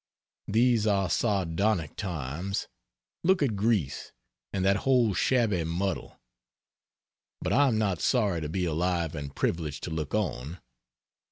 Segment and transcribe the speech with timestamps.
[0.47, 2.67] These are sardonic times.
[3.23, 4.11] Look at Greece,
[4.51, 6.19] and that whole shabby muddle.
[7.39, 10.57] But I am not sorry to be alive and privileged to look on.